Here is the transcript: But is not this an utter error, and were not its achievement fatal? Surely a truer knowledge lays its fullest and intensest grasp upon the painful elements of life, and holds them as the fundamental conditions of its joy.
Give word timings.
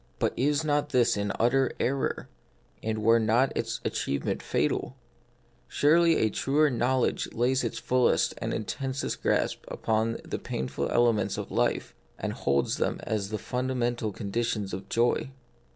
But 0.17 0.33
is 0.35 0.63
not 0.63 0.89
this 0.89 1.15
an 1.15 1.31
utter 1.39 1.73
error, 1.79 2.27
and 2.81 3.03
were 3.03 3.19
not 3.19 3.55
its 3.55 3.79
achievement 3.85 4.41
fatal? 4.41 4.95
Surely 5.67 6.15
a 6.17 6.31
truer 6.31 6.71
knowledge 6.71 7.31
lays 7.33 7.63
its 7.63 7.77
fullest 7.77 8.33
and 8.39 8.51
intensest 8.51 9.21
grasp 9.21 9.63
upon 9.67 10.17
the 10.25 10.39
painful 10.39 10.89
elements 10.89 11.37
of 11.37 11.51
life, 11.51 11.93
and 12.17 12.33
holds 12.33 12.77
them 12.77 12.99
as 13.03 13.29
the 13.29 13.37
fundamental 13.37 14.11
conditions 14.11 14.73
of 14.73 14.85
its 14.85 14.95
joy. 14.95 15.29